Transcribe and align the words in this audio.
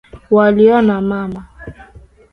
Waliona 0.33 1.01
mama. 1.01 1.41